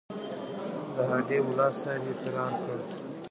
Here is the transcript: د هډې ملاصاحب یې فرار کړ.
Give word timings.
د 0.93 0.97
هډې 1.09 1.37
ملاصاحب 1.47 2.03
یې 2.09 2.13
فرار 2.21 2.53
کړ. 2.63 2.77